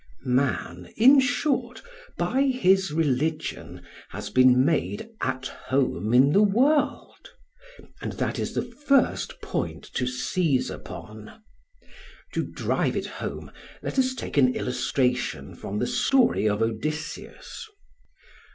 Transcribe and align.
Man, 0.25 0.91
in 0.97 1.19
short, 1.19 1.83
by 2.17 2.41
his 2.45 2.91
religion 2.91 3.85
has 4.09 4.31
been 4.31 4.65
made 4.65 5.07
at 5.21 5.45
home 5.45 6.11
in 6.11 6.33
the 6.33 6.41
world; 6.41 7.29
and 8.01 8.13
that 8.13 8.39
is 8.39 8.55
the 8.55 8.63
first 8.63 9.39
point 9.41 9.83
to 9.93 10.07
seize 10.07 10.71
upon. 10.71 11.43
To 12.33 12.43
drive 12.43 12.95
it 12.97 13.05
home, 13.05 13.51
let 13.83 13.99
us 13.99 14.15
take 14.15 14.37
an 14.37 14.55
illustration 14.55 15.53
from 15.53 15.77
the 15.77 15.85
story 15.85 16.49
of 16.49 16.63
Odysseus. 16.63 17.67